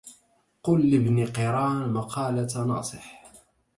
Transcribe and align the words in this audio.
قل 0.63 0.91
لابن 0.91 1.25
قران 1.25 1.93
مقالة 1.93 2.65
ناصح 2.67 3.23